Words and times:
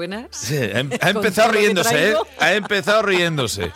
buenas. 0.00 0.26
Sí, 0.30 0.56
ha, 0.56 0.80
em- 0.80 0.90
ha 0.94 0.98
Con 1.12 1.16
empezado 1.16 1.52
riéndose, 1.52 2.10
¿eh? 2.12 2.14
Ha 2.38 2.54
empezado 2.54 3.02
riéndose. 3.02 3.70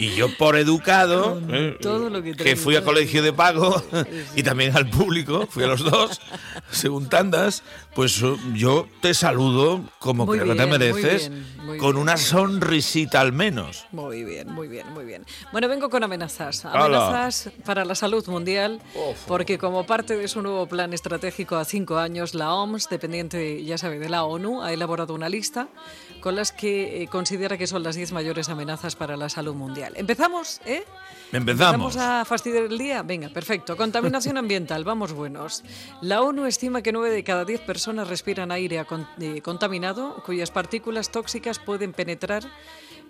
Y 0.00 0.14
yo, 0.14 0.34
por 0.38 0.56
educado, 0.56 1.38
eh, 1.50 1.76
todo 1.78 2.08
lo 2.08 2.22
que 2.22 2.56
fui 2.56 2.74
a 2.74 2.82
colegio 2.82 3.22
de 3.22 3.34
pago 3.34 3.82
y 4.34 4.42
también 4.42 4.74
al 4.74 4.88
público, 4.88 5.46
fui 5.50 5.64
a 5.64 5.66
los 5.66 5.84
dos, 5.84 6.22
según 6.70 7.10
tandas, 7.10 7.62
pues 7.94 8.22
eh, 8.22 8.34
yo 8.54 8.88
te 9.02 9.12
saludo 9.12 9.84
como 9.98 10.24
Muy 10.24 10.38
creo 10.38 10.54
que 10.54 10.58
te 10.58 10.66
muy 10.66 10.78
mereces, 10.78 11.28
bien, 11.28 11.46
muy 11.66 11.76
con 11.76 11.90
bien, 11.90 12.02
una 12.02 12.16
sonrisita 12.16 13.20
al 13.20 13.34
menos. 13.34 13.84
Muy 13.92 14.24
bien, 14.24 14.50
muy 14.50 14.68
bien, 14.68 14.90
muy 14.94 15.04
bien. 15.04 15.26
Bueno, 15.52 15.68
vengo 15.68 15.90
con 15.90 16.02
amenazas. 16.02 16.64
Amenazas 16.64 17.50
para 17.66 17.84
la 17.84 17.94
salud 17.94 18.26
mundial, 18.28 18.80
porque 19.26 19.58
como 19.58 19.84
parte 19.84 20.16
de 20.16 20.28
su 20.28 20.40
nuevo 20.40 20.66
plan 20.66 20.94
estratégico 20.94 21.56
a 21.56 21.66
cinco 21.66 21.98
años, 21.98 22.34
la 22.34 22.54
OMS, 22.54 22.88
dependiente, 22.88 23.62
ya 23.64 23.76
sabe, 23.76 23.98
de 23.98 24.08
la 24.08 24.24
ONU, 24.24 24.62
ha 24.62 24.72
elaborado 24.72 25.12
una 25.12 25.28
lista 25.28 25.68
con 26.20 26.36
las 26.36 26.52
que 26.52 27.02
eh, 27.02 27.08
considera 27.08 27.58
que 27.58 27.66
son 27.66 27.82
las 27.82 27.96
10 27.96 28.12
mayores 28.12 28.48
amenazas 28.48 28.94
para 28.94 29.16
la 29.16 29.28
salud 29.28 29.54
mundial. 29.54 29.89
¿Empezamos? 29.94 30.60
¿Eh? 30.64 30.84
Empezamos. 31.32 31.94
¿Vamos 31.94 31.96
a 31.96 32.24
fastidiar 32.24 32.64
el 32.64 32.76
día? 32.76 33.02
Venga, 33.02 33.28
perfecto. 33.28 33.76
Contaminación 33.76 34.36
ambiental, 34.36 34.82
vamos 34.82 35.12
buenos. 35.12 35.62
La 36.00 36.22
ONU 36.22 36.46
estima 36.46 36.82
que 36.82 36.92
9 36.92 37.10
de 37.10 37.22
cada 37.22 37.44
10 37.44 37.60
personas 37.60 38.08
respiran 38.08 38.50
aire 38.50 38.84
eh, 39.20 39.40
contaminado, 39.42 40.22
cuyas 40.26 40.50
partículas 40.50 41.10
tóxicas 41.10 41.60
pueden 41.60 41.92
penetrar 41.92 42.44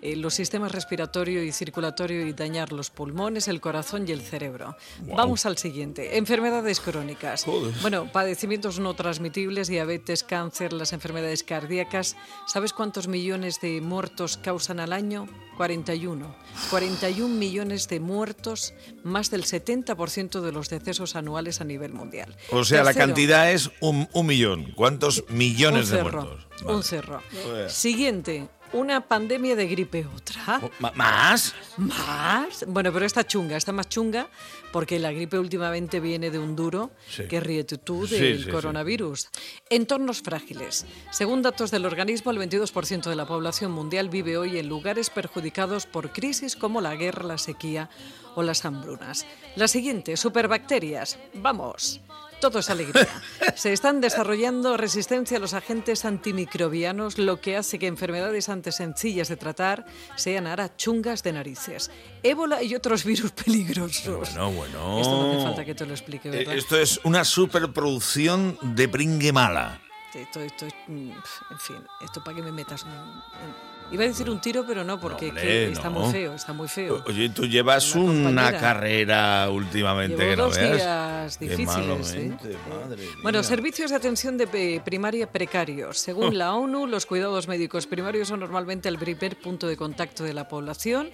en 0.01 0.21
los 0.21 0.33
sistemas 0.33 0.71
respiratorio 0.71 1.43
y 1.43 1.51
circulatorio 1.51 2.25
y 2.25 2.33
dañar 2.33 2.71
los 2.71 2.89
pulmones, 2.89 3.47
el 3.47 3.61
corazón 3.61 4.07
y 4.07 4.11
el 4.11 4.21
cerebro. 4.21 4.75
Vamos 5.15 5.45
al 5.45 5.57
siguiente. 5.57 6.17
Enfermedades 6.17 6.79
crónicas. 6.79 7.45
Bueno, 7.81 8.11
padecimientos 8.11 8.79
no 8.79 8.95
transmitibles, 8.95 9.67
diabetes, 9.67 10.23
cáncer, 10.23 10.73
las 10.73 10.93
enfermedades 10.93 11.43
cardíacas. 11.43 12.15
¿Sabes 12.47 12.73
cuántos 12.73 13.07
millones 13.07 13.61
de 13.61 13.81
muertos 13.81 14.37
causan 14.37 14.79
al 14.79 14.93
año? 14.93 15.27
41. 15.57 16.35
41 16.71 17.35
millones 17.35 17.87
de 17.87 17.99
muertos, 17.99 18.73
más 19.03 19.29
del 19.29 19.43
70% 19.43 20.41
de 20.41 20.51
los 20.51 20.69
decesos 20.69 21.15
anuales 21.15 21.61
a 21.61 21.65
nivel 21.65 21.93
mundial. 21.93 22.35
O 22.49 22.63
sea, 22.63 22.83
la 22.83 22.93
cantidad 22.93 23.51
es 23.51 23.69
un, 23.79 24.09
un 24.13 24.25
millón. 24.25 24.71
¿Cuántos 24.75 25.23
millones 25.29 25.89
de 25.89 26.01
muertos? 26.01 26.47
Un 26.65 26.83
cerro. 26.83 27.21
Siguiente, 27.67 28.49
una 28.73 29.01
pandemia 29.07 29.55
de 29.55 29.67
gripe. 29.67 30.05
¿Otra? 30.15 30.61
Ma- 30.79 30.91
¿Más? 30.95 31.53
¿Más? 31.77 32.65
Bueno, 32.67 32.91
pero 32.91 33.05
esta 33.05 33.25
chunga, 33.25 33.57
está 33.57 33.71
más 33.71 33.89
chunga 33.89 34.27
porque 34.71 34.99
la 34.99 35.11
gripe 35.11 35.37
últimamente 35.37 35.99
viene 35.99 36.31
de 36.31 36.39
un 36.39 36.55
duro 36.55 36.91
Sí. 37.09 37.27
que 37.27 37.39
ríete 37.39 37.77
tú 37.77 38.07
del 38.07 38.37
sí, 38.39 38.43
sí. 38.45 38.49
coronavirus. 38.49 39.29
Entornos 39.69 40.21
frágiles. 40.21 40.85
Según 41.11 41.41
datos 41.41 41.71
del 41.71 41.85
organismo, 41.85 42.31
el 42.31 42.37
22% 42.37 43.09
de 43.09 43.15
la 43.15 43.25
población 43.25 43.71
mundial 43.71 44.09
vive 44.09 44.37
hoy 44.37 44.57
en 44.57 44.67
lugares 44.69 45.09
perjudicados 45.09 45.85
por 45.85 46.11
crisis 46.13 46.55
como 46.55 46.79
la 46.81 46.95
guerra, 46.95 47.23
la 47.25 47.37
sequía 47.37 47.89
o 48.35 48.43
las 48.43 48.63
hambrunas. 48.63 49.25
La 49.55 49.67
siguiente, 49.67 50.15
superbacterias. 50.15 51.19
Vamos. 51.33 51.99
Todo 52.41 52.57
es 52.59 52.69
alegría. 52.71 53.07
Se 53.55 53.71
están 53.71 54.01
desarrollando 54.01 54.75
resistencia 54.75 55.37
a 55.37 55.39
los 55.39 55.53
agentes 55.53 56.03
antimicrobianos, 56.05 57.19
lo 57.19 57.39
que 57.39 57.55
hace 57.55 57.77
que 57.77 57.85
enfermedades 57.87 58.49
antes 58.49 58.75
sencillas 58.75 59.27
de 59.29 59.37
tratar 59.37 59.85
sean 60.15 60.47
ahora 60.47 60.75
chungas 60.75 61.21
de 61.21 61.33
narices. 61.33 61.91
Ébola 62.23 62.63
y 62.63 62.73
otros 62.73 63.03
virus 63.03 63.31
peligrosos. 63.45 64.33
Bueno, 64.33 64.51
bueno. 64.51 64.99
Esto 64.99 65.11
no 65.23 65.31
hace 65.33 65.43
falta 65.43 65.65
que 65.65 65.75
te 65.75 65.85
lo 65.85 65.91
explique, 65.93 66.29
Eh, 66.29 66.31
¿verdad? 66.31 66.55
Esto 66.55 66.77
es 66.77 66.99
una 67.03 67.23
superproducción 67.23 68.57
de 68.61 68.87
bringue 68.87 69.31
mala. 69.31 69.79
Esto, 70.13 70.39
esto, 70.41 70.65
es- 70.65 70.75
mm, 70.87 71.11
en 71.11 71.59
fin, 71.59 71.77
esto 72.01 72.23
para 72.23 72.35
que 72.35 72.41
me 72.43 72.51
metas. 72.51 72.83
un- 72.83 72.91
un- 72.91 73.71
Iba 73.93 74.05
a 74.05 74.07
decir 74.07 74.29
un 74.29 74.39
tiro, 74.39 74.63
pero 74.65 74.85
no, 74.85 74.97
porque 75.01 75.27
Hombre, 75.27 75.41
que 75.43 75.71
está 75.73 75.89
no. 75.89 75.99
muy 75.99 76.11
feo, 76.13 76.33
está 76.33 76.53
muy 76.53 76.69
feo. 76.69 77.03
Oye, 77.07 77.27
tú 77.27 77.45
llevas 77.45 77.93
Una 77.93 78.29
una 78.29 78.51
carrera 78.57 79.49
últimamente 79.49 80.15
Llevo 80.15 80.29
que 80.29 80.35
no 80.37 80.43
dos 80.45 80.55
veas. 80.57 80.77
días 80.77 81.39
difíciles. 81.39 82.13
¿eh? 82.13 82.37
madre 82.69 83.05
Bueno, 83.21 83.39
mía. 83.39 83.43
servicios 83.43 83.89
de 83.89 83.97
atención 83.97 84.37
de 84.37 84.81
primaria 84.85 85.29
precarios. 85.29 85.97
Según 85.99 86.37
la 86.37 86.53
ONU, 86.53 86.87
los 86.87 87.05
cuidados 87.05 87.49
médicos 87.49 87.85
primarios 87.85 88.29
son 88.29 88.39
normalmente 88.39 88.87
el 88.87 88.97
primer 88.97 89.37
punto 89.37 89.67
de 89.67 89.75
contacto 89.75 90.23
de 90.23 90.33
la 90.33 90.47
población 90.47 91.09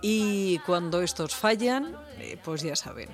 y 0.00 0.60
cuando 0.60 1.02
estos 1.02 1.34
fallan, 1.34 1.94
eh, 2.20 2.38
pues 2.42 2.62
ya 2.62 2.74
saben. 2.74 3.10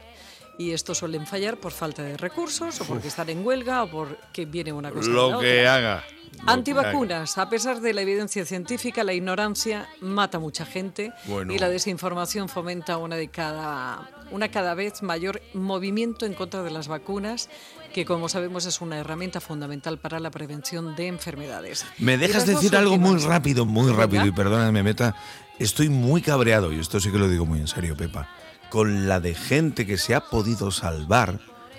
Y 0.61 0.73
estos 0.73 0.99
suelen 0.99 1.27
fallar 1.27 1.57
por 1.57 1.73
falta 1.73 2.03
de 2.03 2.19
recursos 2.19 2.79
o 2.83 2.85
porque 2.85 3.09
están 3.09 3.31
en 3.31 3.47
huelga 3.47 3.83
o 3.85 3.91
porque 3.91 4.45
viene 4.45 4.75
una 4.75 4.91
cosa. 4.91 5.09
Lo 5.09 5.29
otra. 5.29 5.41
que 5.41 5.67
haga. 5.67 6.05
Antivacunas. 6.47 7.39
A 7.39 7.49
pesar 7.49 7.81
de 7.81 7.95
la 7.95 8.03
evidencia 8.03 8.45
científica, 8.45 9.03
la 9.03 9.15
ignorancia 9.15 9.89
mata 10.03 10.37
a 10.37 10.41
mucha 10.41 10.67
gente 10.67 11.15
Bueno. 11.25 11.55
y 11.55 11.59
la 11.59 11.71
desinformación 11.71 12.51
fomenta 12.51 12.99
una, 12.99 13.17
de 13.17 13.29
cada, 13.29 14.11
una 14.31 14.51
cada 14.51 14.75
vez 14.75 15.03
mayor 15.03 15.41
movimiento 15.55 16.27
en 16.27 16.35
contra 16.35 16.63
de 16.63 16.71
las 16.71 16.89
vacunas, 16.89 17.49
que 17.95 18.05
como 18.05 18.29
sabemos 18.29 18.67
es 18.67 18.83
una 18.83 18.99
herramienta 18.99 19.41
fundamental 19.41 19.99
para 19.99 20.21
la 20.21 20.31
prevención 20.31 20.95
de 20.95 21.07
enfermedades. 21.07 21.87
Me 21.97 22.19
dejas 22.19 22.45
decir 22.47 22.77
algo 22.77 22.99
muy 22.99 23.19
rápido, 23.19 23.65
muy 23.65 23.91
rápido, 23.93 24.27
y 24.27 24.31
perdóname, 24.31 24.73
me 24.73 24.83
meta. 24.83 25.17
Estoy 25.59 25.89
muy 25.89 26.21
cabreado, 26.21 26.71
y 26.71 26.79
esto 26.79 27.01
sí 27.01 27.11
que 27.11 27.19
lo 27.19 27.29
digo 27.31 27.47
muy 27.47 27.61
en 27.61 27.67
serio, 27.67 27.97
Pepa, 27.97 28.29
con 28.71 29.09
la 29.09 29.21
de 29.21 29.35
gente 29.35 29.87
que 29.87 29.99
se 29.99 30.15
ha 30.15 30.21
podido 30.21 30.71
salvar 30.71 31.39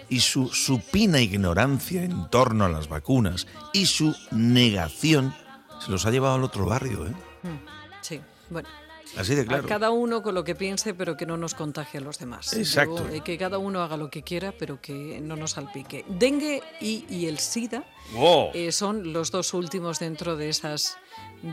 y 0.09 0.19
su 0.19 0.49
supina 0.49 1.21
ignorancia 1.21 2.03
en 2.03 2.29
torno 2.29 2.65
a 2.65 2.69
las 2.69 2.87
vacunas 2.89 3.47
y 3.73 3.85
su 3.85 4.13
negación 4.31 5.33
se 5.83 5.89
los 5.91 6.05
ha 6.05 6.11
llevado 6.11 6.35
al 6.35 6.43
otro 6.43 6.65
barrio, 6.65 7.07
¿eh? 7.07 7.13
Sí, 8.01 8.19
bueno. 8.49 8.69
Así 9.17 9.35
de 9.35 9.41
A 9.41 9.45
claro. 9.45 9.67
cada 9.67 9.89
uno 9.91 10.21
con 10.23 10.33
lo 10.35 10.43
que 10.45 10.55
piense, 10.55 10.93
pero 10.93 11.17
que 11.17 11.25
no 11.25 11.35
nos 11.35 11.53
contagie 11.53 11.97
a 11.99 12.01
los 12.01 12.17
demás. 12.17 12.53
Exacto. 12.53 13.09
Yo, 13.09 13.15
eh, 13.15 13.21
que 13.21 13.37
cada 13.37 13.57
uno 13.57 13.81
haga 13.81 13.97
lo 13.97 14.09
que 14.09 14.23
quiera, 14.23 14.53
pero 14.57 14.79
que 14.79 15.19
no 15.21 15.35
nos 15.35 15.51
salpique. 15.51 16.05
Dengue 16.07 16.61
y, 16.79 17.05
y 17.09 17.25
el 17.25 17.37
SIDA 17.39 17.83
Wow. 18.13 18.51
eh, 18.53 18.71
son 18.71 19.11
los 19.11 19.31
dos 19.31 19.53
últimos 19.53 19.99
dentro 19.99 20.37
de 20.37 20.47
esas 20.49 20.97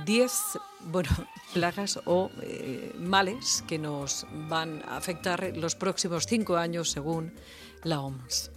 10 0.04 0.32
bueno, 0.80 1.10
plagas 1.54 1.98
o 2.04 2.30
eh, 2.42 2.94
males 2.98 3.64
que 3.66 3.78
nos 3.78 4.26
van 4.48 4.82
a 4.88 4.96
afectar 4.96 5.52
los 5.56 5.74
próximos 5.74 6.26
cinco 6.26 6.56
años 6.56 6.90
según 6.90 7.32
la 7.84 8.00
OMS. 8.00 8.50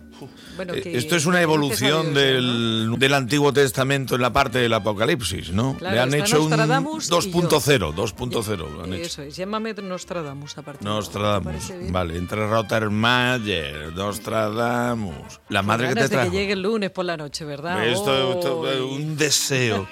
Bueno, 0.56 0.73
Eh, 0.73 0.81
que- 0.81 0.97
Esto 0.97 1.16
es 1.16 1.25
una 1.25 1.41
evolución 1.41 2.13
Dios, 2.13 2.13
¿no? 2.13 2.19
del, 2.19 2.95
del 3.00 3.13
Antiguo 3.13 3.51
Testamento 3.53 4.13
en 4.16 4.22
la 4.22 4.31
parte 4.31 4.59
del 4.59 4.73
Apocalipsis, 4.73 5.51
¿no? 5.51 5.75
Claro, 5.78 5.95
Le 5.95 6.01
han 6.01 6.13
hecho 6.13 6.44
un 6.44 6.50
Nostradamus 6.50 7.07
y 7.07 7.09
yo. 7.09 7.18
2.0, 7.18 7.94
2.0 7.95 8.57
lo 8.57 8.83
han 8.83 8.94
hecho. 8.94 9.03
Eso 9.03 9.22
es, 9.23 9.35
llámame 9.35 9.73
Nostradamus 9.73 10.57
a 10.57 10.62
partir 10.63 10.83
de 10.88 10.89
ahora, 10.94 11.01
¿te 11.01 11.06
Nostradamus, 11.13 11.68
bien? 11.79 11.91
vale, 11.94 12.18
entre 12.18 12.45
Rottermayer, 12.47 13.94
Nostradamus. 13.94 15.39
La 15.50 15.62
madre 15.63 15.88
que 15.88 15.94
te 15.94 16.00
Ganas 16.01 16.09
de 16.12 16.16
trajo. 16.18 16.31
que 16.31 16.38
llegue 16.38 16.53
el 16.53 16.62
lunes 16.62 16.91
por 16.91 17.06
la 17.06 17.18
noche, 17.18 17.45
¿verdad? 17.45 17.88
Esto, 17.88 18.33
esto, 18.33 18.72
eh, 18.72 18.81
Uy. 18.81 19.01
un 19.03 19.18
deseo, 19.18 19.88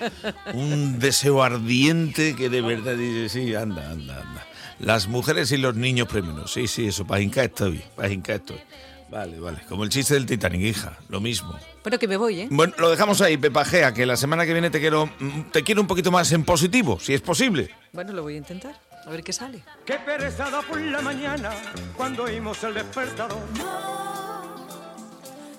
un 0.53 0.98
deseo 0.99 1.43
ardiente 1.43 2.35
que 2.35 2.49
de 2.49 2.61
verdad 2.61 2.95
dice, 2.95 3.29
sí, 3.29 3.55
anda, 3.55 3.89
anda, 3.91 4.21
anda. 4.21 4.45
Las 4.79 5.07
mujeres 5.07 5.51
y 5.51 5.57
los 5.57 5.75
niños 5.75 6.07
primero, 6.07 6.47
sí, 6.47 6.67
sí, 6.67 6.87
eso, 6.87 7.05
para 7.05 7.21
hincar 7.21 7.45
estoy, 7.45 7.83
para 7.95 8.09
hincar 8.09 8.37
estoy. 8.37 8.59
Vale, 9.09 9.39
vale, 9.39 9.59
como 9.67 9.83
el 9.83 9.89
chiste 9.89 10.13
del 10.13 10.25
Titanic, 10.25 10.61
hija, 10.61 10.97
lo 11.09 11.19
mismo. 11.19 11.57
Bueno, 11.83 11.97
que 11.97 12.07
me 12.07 12.15
voy, 12.15 12.41
¿eh? 12.41 12.47
Bueno, 12.51 12.73
lo 12.77 12.91
dejamos 12.91 13.21
ahí, 13.21 13.37
Pepajea, 13.37 13.93
que 13.93 14.05
la 14.05 14.15
semana 14.15 14.45
que 14.45 14.53
viene 14.53 14.69
te 14.69 14.79
quiero, 14.79 15.07
mm, 15.19 15.49
te 15.51 15.63
quiero 15.63 15.81
un 15.81 15.87
poquito 15.87 16.11
más 16.11 16.31
en 16.31 16.43
positivo, 16.43 16.99
si 16.99 17.15
es 17.15 17.21
posible. 17.21 17.71
Bueno, 17.91 18.13
lo 18.13 18.21
voy 18.21 18.35
a 18.35 18.37
intentar. 18.37 18.79
A 19.05 19.09
ver 19.09 19.23
qué 19.23 19.33
sale. 19.33 19.63
Qué 19.85 19.95
perezada 19.95 20.61
por 20.61 20.79
la 20.79 21.01
mañana 21.01 21.51
cuando 21.97 22.23
oímos 22.23 22.63
el 22.63 22.75
despertador. 22.75 23.41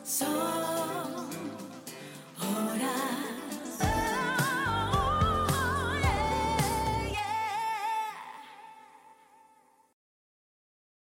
Soy 0.04 0.79